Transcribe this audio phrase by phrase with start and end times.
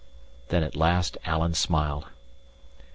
[0.47, 2.07] Then at last Alan smiled.